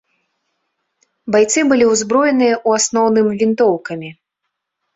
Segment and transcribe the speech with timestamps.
[1.35, 4.09] Байцы былі ўзброеныя ў асноўным вінтоўкамі.